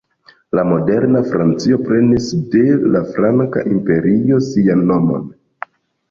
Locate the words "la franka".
2.95-3.63